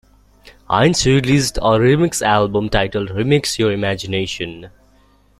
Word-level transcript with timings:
Hines 0.67 1.05
released 1.05 1.57
a 1.59 1.77
remix 1.77 2.23
album 2.23 2.69
titled 2.69 3.09
"Remix 3.09 3.59
Your 3.59 3.71
Imagination". 3.71 4.71